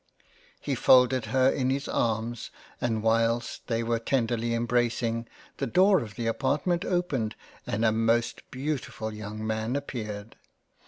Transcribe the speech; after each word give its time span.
He 0.59 0.73
folded 0.73 1.25
her 1.25 1.47
in 1.47 1.69
his 1.69 1.87
arms, 1.87 2.49
and 2.81 3.03
whilst 3.03 3.67
they 3.67 3.83
were 3.83 3.99
tenderly 3.99 4.55
embracing, 4.55 5.27
the 5.57 5.67
Door 5.67 5.99
of 5.99 6.15
the 6.15 6.25
Apartment 6.25 6.83
opened 6.83 7.35
and 7.67 7.85
a 7.85 7.91
most 7.91 8.41
beautifull 8.49 9.13
young 9.13 9.45
Man 9.45 9.75
appeared. 9.75 10.37